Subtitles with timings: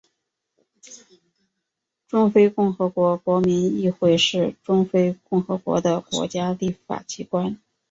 [2.07, 7.61] 中非共和国国民议会是中非共和国的国家立法机关。